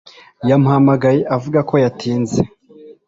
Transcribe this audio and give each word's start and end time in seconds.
Yamuhamagaye 0.49 1.21
avuga 1.35 1.59
ko 1.69 1.73
yatinze. 1.83 2.39